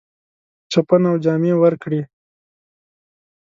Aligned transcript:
چپنه 0.71 1.07
او 1.11 1.17
جامې 1.23 1.53
ورکړې. 1.57 2.01